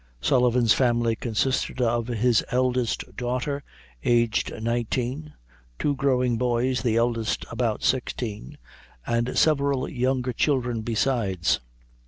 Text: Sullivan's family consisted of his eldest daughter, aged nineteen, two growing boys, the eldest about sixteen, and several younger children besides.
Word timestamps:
Sullivan's 0.19 0.73
family 0.73 1.15
consisted 1.15 1.79
of 1.79 2.07
his 2.07 2.43
eldest 2.49 3.15
daughter, 3.15 3.61
aged 4.03 4.51
nineteen, 4.63 5.35
two 5.77 5.93
growing 5.95 6.39
boys, 6.39 6.81
the 6.81 6.97
eldest 6.97 7.45
about 7.51 7.83
sixteen, 7.83 8.57
and 9.05 9.37
several 9.37 9.87
younger 9.87 10.33
children 10.33 10.81
besides. 10.81 11.59